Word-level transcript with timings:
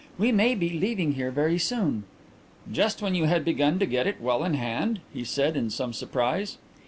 We 0.17 0.31
may 0.31 0.55
be 0.55 0.71
leaving 0.71 1.11
here 1.11 1.29
very 1.29 1.59
soon." 1.59 2.05
"Just 2.71 3.03
when 3.03 3.13
you 3.13 3.25
had 3.25 3.45
begun 3.45 3.77
to 3.77 3.85
get 3.85 4.07
it 4.07 4.19
well 4.19 4.43
in 4.43 4.55
hand?" 4.55 4.99
he 5.13 5.23
said, 5.23 5.55
in 5.55 5.69
some 5.69 5.93
surprise. 5.93 6.57